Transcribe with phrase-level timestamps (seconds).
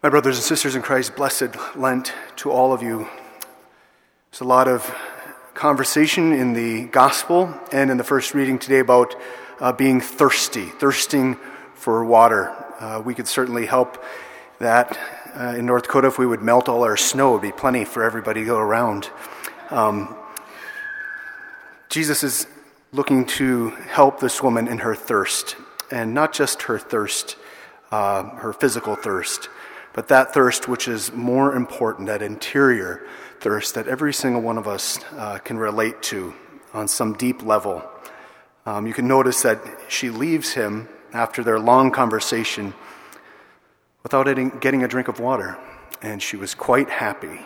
[0.00, 3.08] My brothers and sisters in Christ, blessed Lent to all of you.
[4.30, 4.94] There's a lot of
[5.54, 9.16] conversation in the gospel and in the first reading today about
[9.58, 11.36] uh, being thirsty, thirsting
[11.74, 12.50] for water.
[12.78, 14.00] Uh, we could certainly help
[14.60, 14.96] that
[15.34, 17.30] uh, in North Dakota if we would melt all our snow.
[17.30, 19.10] It would be plenty for everybody to go around.
[19.70, 20.14] Um,
[21.88, 22.46] Jesus is
[22.92, 25.56] looking to help this woman in her thirst,
[25.90, 27.36] and not just her thirst,
[27.90, 29.48] uh, her physical thirst
[29.92, 33.06] but that thirst, which is more important, that interior
[33.40, 36.34] thirst that every single one of us uh, can relate to
[36.72, 37.82] on some deep level.
[38.66, 42.74] Um, you can notice that she leaves him after their long conversation
[44.02, 44.24] without
[44.60, 45.58] getting a drink of water.
[46.02, 47.40] And she was quite happy.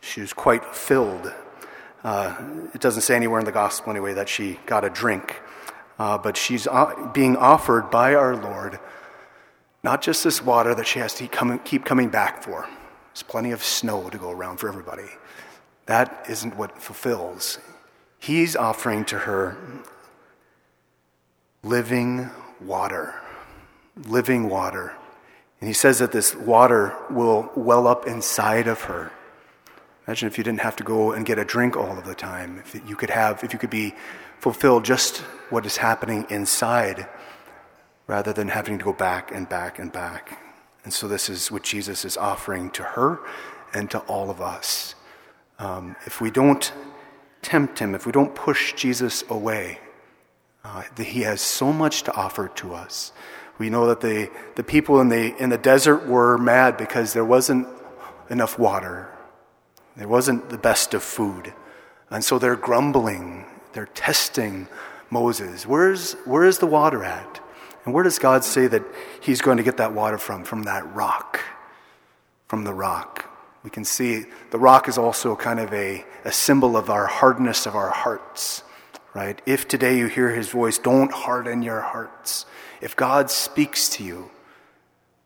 [0.00, 1.32] She was quite filled.
[2.04, 2.36] Uh,
[2.74, 5.40] it doesn't say anywhere in the gospel, anyway, that she got a drink.
[5.98, 8.78] Uh, but she's uh, being offered by our Lord
[9.88, 11.26] not just this water that she has to
[11.64, 12.68] keep coming back for.
[13.08, 15.08] There's plenty of snow to go around for everybody.
[15.86, 17.58] That isn't what fulfills.
[18.18, 19.56] He's offering to her
[21.62, 22.28] living
[22.60, 23.14] water.
[24.04, 24.92] Living water.
[25.58, 29.10] And he says that this water will well up inside of her.
[30.06, 32.58] Imagine if you didn't have to go and get a drink all of the time.
[32.58, 33.94] If you could have, if you could be
[34.38, 35.16] fulfilled just
[35.48, 37.08] what is happening inside
[38.08, 40.42] rather than having to go back and back and back.
[40.82, 43.20] And so, this is what Jesus is offering to her
[43.72, 44.96] and to all of us.
[45.60, 46.72] Um, if we don't
[47.42, 49.78] tempt him, if we don't push Jesus away,
[50.64, 53.12] uh, he has so much to offer to us.
[53.58, 57.24] We know that the, the people in the, in the desert were mad because there
[57.24, 57.66] wasn't
[58.30, 59.12] enough water,
[59.96, 61.52] there wasn't the best of food.
[62.10, 64.68] And so they're grumbling, they're testing
[65.10, 65.66] Moses.
[65.66, 67.40] Where's, where's the water at?
[67.88, 68.82] And where does God say that
[69.18, 70.44] He's going to get that water from?
[70.44, 71.40] From that rock.
[72.46, 73.24] From the rock.
[73.64, 77.64] We can see the rock is also kind of a, a symbol of our hardness
[77.64, 78.62] of our hearts,
[79.14, 79.40] right?
[79.46, 82.44] If today you hear His voice, don't harden your hearts.
[82.82, 84.30] If God speaks to you,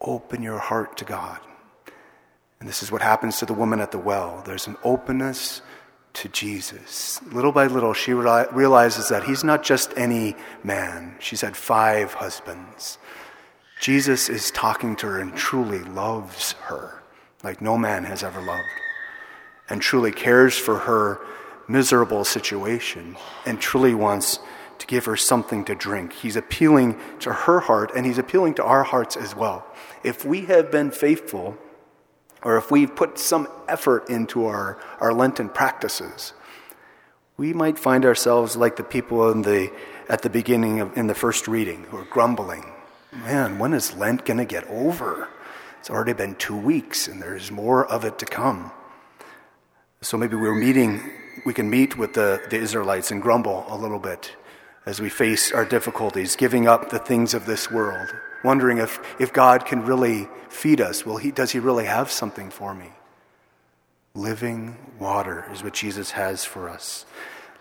[0.00, 1.40] open your heart to God.
[2.60, 4.40] And this is what happens to the woman at the well.
[4.46, 5.62] There's an openness
[6.14, 7.20] to Jesus.
[7.32, 11.16] Little by little, she realizes that he's not just any man.
[11.20, 12.98] She's had five husbands.
[13.80, 17.02] Jesus is talking to her and truly loves her
[17.42, 18.68] like no man has ever loved,
[19.68, 21.20] and truly cares for her
[21.66, 24.38] miserable situation, and truly wants
[24.78, 26.12] to give her something to drink.
[26.12, 29.66] He's appealing to her heart, and he's appealing to our hearts as well.
[30.04, 31.56] If we have been faithful,
[32.42, 36.32] or if we've put some effort into our, our Lenten practices,
[37.36, 39.72] we might find ourselves like the people in the,
[40.08, 42.64] at the beginning of in the first reading who are grumbling.
[43.12, 45.28] Man, when is Lent going to get over?
[45.80, 48.70] It's already been two weeks and there's more of it to come.
[50.00, 51.00] So maybe we're meeting,
[51.44, 54.36] we can meet with the, the Israelites and grumble a little bit
[54.86, 58.12] as we face our difficulties, giving up the things of this world
[58.44, 61.06] wondering if, if God can really feed us.
[61.06, 62.90] Well, he, does He really have something for me?
[64.14, 67.06] Living water is what Jesus has for us.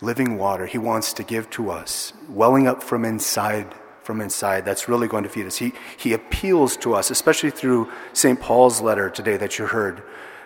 [0.00, 3.74] Living water He wants to give to us, welling up from inside.
[4.02, 5.58] From inside, that's really going to feed us.
[5.58, 8.40] He, he appeals to us, especially through St.
[8.40, 10.02] Paul's letter today that you heard.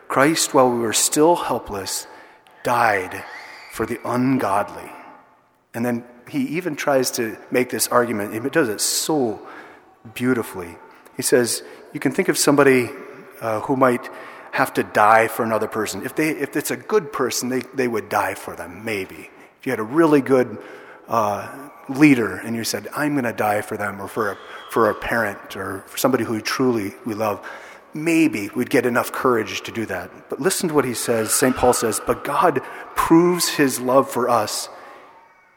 [0.08, 2.08] Christ, while we were still helpless,
[2.64, 3.24] died
[3.70, 4.90] for the ungodly.
[5.74, 8.32] And then he even tries to make this argument.
[8.32, 9.46] He does it so
[10.14, 10.76] beautifully.
[11.14, 11.62] He says,
[11.92, 12.88] You can think of somebody
[13.42, 14.08] uh, who might
[14.52, 16.06] have to die for another person.
[16.06, 19.28] If, they, if it's a good person, they, they would die for them, maybe.
[19.60, 20.56] If you had a really good
[21.06, 24.38] uh, leader and you said, I'm going to die for them, or for a,
[24.70, 27.46] for a parent, or for somebody who truly we love,
[27.92, 30.30] maybe we'd get enough courage to do that.
[30.30, 31.34] But listen to what he says.
[31.34, 31.54] St.
[31.54, 32.62] Paul says, But God
[32.94, 34.70] proves his love for us.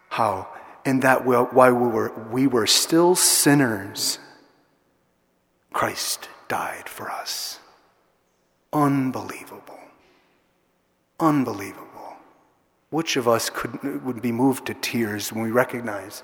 [0.09, 0.49] How?
[0.85, 4.19] In that while we were, we were still sinners,
[5.73, 7.59] Christ died for us.
[8.71, 9.79] Unbelievable.
[11.19, 12.17] Unbelievable.
[12.91, 16.21] Which of us could, would be moved to tears when we recognize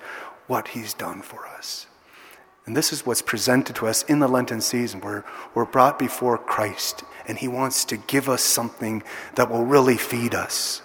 [0.48, 1.88] what he's done for us?
[2.66, 5.02] And this is what's presented to us in the Lenten season.
[5.02, 5.24] We're,
[5.56, 9.02] we're brought before Christ, and he wants to give us something
[9.36, 10.82] that will really feed us.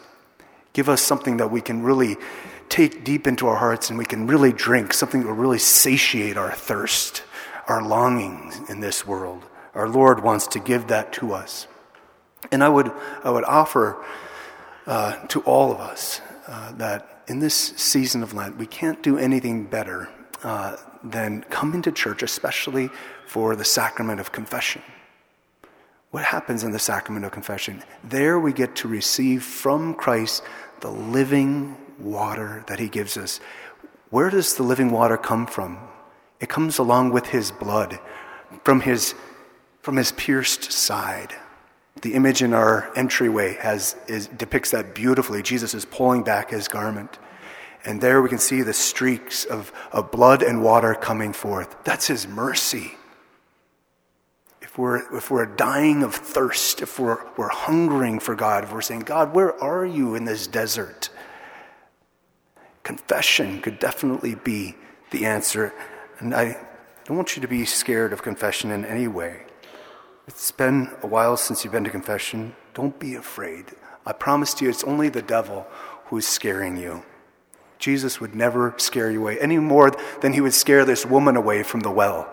[0.77, 2.19] Give us something that we can really
[2.69, 6.37] take deep into our hearts and we can really drink, something that will really satiate
[6.37, 7.23] our thirst
[7.67, 9.43] our longings in this world.
[9.75, 11.67] Our Lord wants to give that to us.
[12.53, 12.93] And I would,
[13.25, 14.05] I would offer
[14.87, 19.17] uh, to all of us uh, that in this season of Lent, we can't do
[19.19, 20.11] anything better
[20.45, 22.91] uh, than come into church, especially
[23.27, 24.83] for the sacrament of confession.
[26.13, 27.83] what happens in the sacrament of confession?
[28.05, 30.43] There we get to receive from Christ
[30.81, 33.41] the living water that he gives us.
[34.11, 35.79] Where does the living water come from?
[36.41, 37.99] It comes along with his blood,
[38.65, 39.15] from his,
[39.83, 41.35] from his pierced side.
[42.03, 45.43] The image in our entryway has, is, depicts that beautifully.
[45.43, 47.19] Jesus is pulling back his garment.
[47.85, 51.77] And there we can see the streaks of, of blood and water coming forth.
[51.85, 52.97] That's his mercy.
[54.77, 58.83] If we're, if we're dying of thirst, if we're, we're hungering for God, if we're
[58.83, 61.09] saying, God, where are you in this desert?
[62.83, 64.77] Confession could definitely be
[65.13, 65.73] the answer.
[66.19, 66.59] And I
[67.07, 69.45] don't want you to be scared of confession in any way.
[70.29, 72.55] It's been a while since you've been to confession.
[72.75, 73.65] Don't be afraid.
[74.05, 75.67] I promise to you, it's only the devil
[76.09, 77.03] who's scaring you.
[77.79, 79.91] Jesus would never scare you away any more
[80.21, 82.31] than he would scare this woman away from the well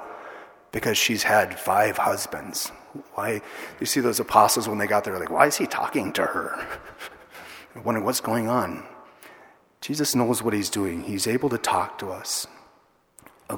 [0.73, 2.69] because she's had five husbands.
[3.13, 3.41] Why?
[3.79, 6.67] You see those apostles when they got there, like, why is he talking to her?
[7.85, 8.83] Wondering what's going on.
[9.79, 11.03] Jesus knows what he's doing.
[11.03, 12.45] He's able to talk to us.
[13.49, 13.57] A,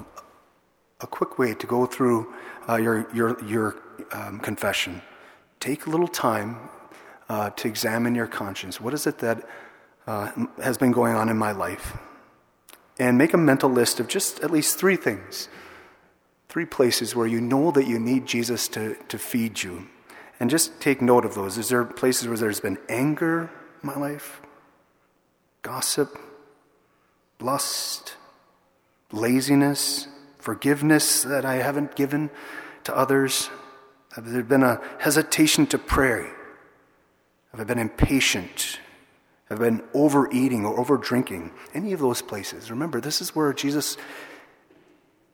[1.02, 2.32] a quick way to go through
[2.70, 3.76] uh, your, your, your
[4.12, 5.02] um, confession
[5.60, 6.70] take a little time
[7.28, 8.80] uh, to examine your conscience.
[8.80, 9.48] What is it that
[10.08, 11.98] uh, has been going on in my life.
[12.98, 15.50] And make a mental list of just at least three things,
[16.50, 19.88] three places where you know that you need Jesus to, to feed you.
[20.40, 21.58] And just take note of those.
[21.58, 23.50] Is there places where there's been anger
[23.82, 24.42] in my life?
[25.62, 26.18] Gossip?
[27.40, 28.16] Lust?
[29.12, 30.08] Laziness?
[30.40, 32.30] Forgiveness that I haven't given
[32.84, 33.50] to others?
[34.16, 36.30] Have there been a hesitation to pray?
[37.52, 38.80] Have I been impatient
[39.50, 41.52] have I been overeating or overdrinking?
[41.74, 42.72] any of those places.
[42.72, 43.98] Remember, this is where Jesus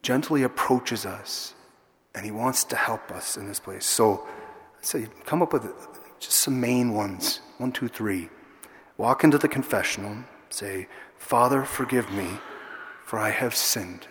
[0.01, 1.53] gently approaches us
[2.13, 3.85] and he wants to help us in this place.
[3.85, 4.27] So,
[4.81, 5.71] I say, come up with
[6.19, 8.29] just some main ones one, two, three.
[8.97, 10.17] Walk into the confessional,
[10.49, 10.87] say,
[11.17, 12.27] Father, forgive me,
[13.05, 14.07] for I have sinned.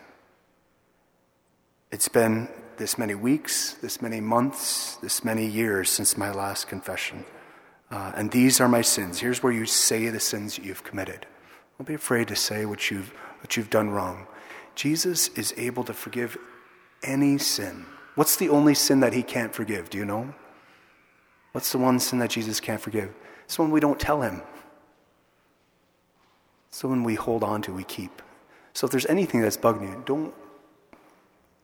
[1.90, 7.24] It's been this many weeks, this many months, this many years since my last confession.
[7.90, 9.18] Uh, and these are my sins.
[9.18, 11.26] Here's where you say the sins that you've committed.
[11.76, 14.28] Don't be afraid to say what you've, what you've done wrong.
[14.80, 16.38] Jesus is able to forgive
[17.02, 17.84] any sin.
[18.14, 19.90] What's the only sin that he can't forgive?
[19.90, 20.34] Do you know?
[21.52, 23.12] What's the one sin that Jesus can't forgive?
[23.44, 24.40] It's the one we don't tell him.
[26.70, 28.22] It's the one we hold on to, we keep.
[28.72, 30.32] So if there's anything that's bugging you, don't,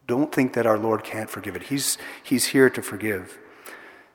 [0.06, 1.62] don't think that our Lord can't forgive it.
[1.62, 3.38] He's, he's here to forgive.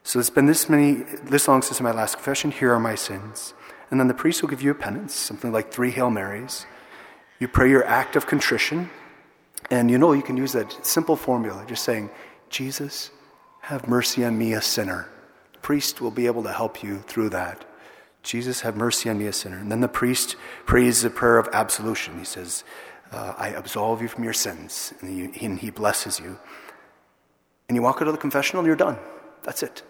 [0.03, 2.51] So it's been this many, this long since my last confession.
[2.51, 3.55] Here are my sins.
[3.89, 6.67] And then the priest will give you a penance, something like three Hail Marys.
[7.41, 8.91] You pray your act of contrition.
[9.71, 12.11] And you know, you can use that simple formula, just saying,
[12.51, 13.09] Jesus,
[13.61, 15.09] have mercy on me, a sinner.
[15.53, 17.65] The priest will be able to help you through that.
[18.21, 19.57] Jesus, have mercy on me, a sinner.
[19.57, 20.35] And then the priest
[20.67, 22.19] prays the prayer of absolution.
[22.19, 22.63] He says,
[23.11, 24.93] uh, I absolve you from your sins.
[25.01, 26.37] And he, and he blesses you.
[27.67, 28.99] And you walk out of the confessional and you're done.
[29.41, 29.81] That's it.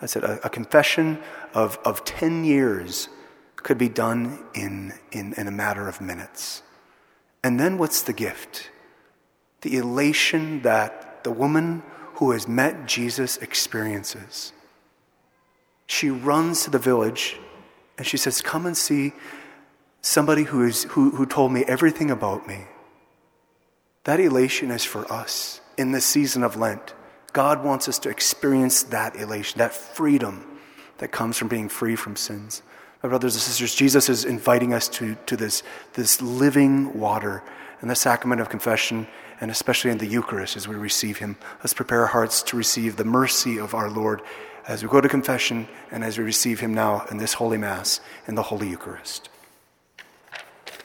[0.00, 1.18] I said, a, a confession
[1.54, 3.08] of, of 10 years
[3.56, 6.62] could be done in, in, in a matter of minutes.
[7.42, 8.70] And then what's the gift?
[9.62, 11.82] The elation that the woman
[12.14, 14.52] who has met Jesus experiences.
[15.86, 17.38] She runs to the village
[17.96, 19.12] and she says, Come and see
[20.02, 22.66] somebody who, is, who, who told me everything about me.
[24.04, 26.94] That elation is for us in this season of Lent.
[27.32, 30.58] God wants us to experience that elation, that freedom
[30.98, 32.62] that comes from being free from sins.
[33.02, 35.62] My brothers and sisters, Jesus is inviting us to, to this,
[35.92, 37.44] this living water
[37.80, 39.06] in the sacrament of confession,
[39.40, 41.36] and especially in the Eucharist as we receive Him.
[41.58, 44.20] Let's prepare our hearts to receive the mercy of our Lord
[44.66, 48.00] as we go to confession and as we receive Him now in this Holy Mass
[48.26, 49.28] in the Holy Eucharist.